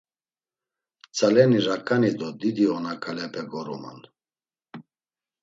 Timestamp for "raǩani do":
1.65-2.27